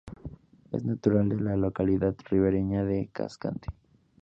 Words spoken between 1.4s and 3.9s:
localidad ribereña de Cascante.